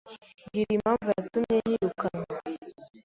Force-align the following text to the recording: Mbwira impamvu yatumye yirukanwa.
Mbwira 0.45 0.71
impamvu 0.77 1.07
yatumye 1.17 1.55
yirukanwa. 1.67 2.33